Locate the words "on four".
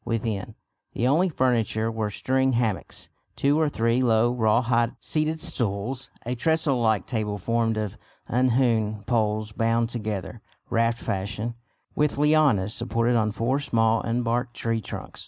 13.15-13.59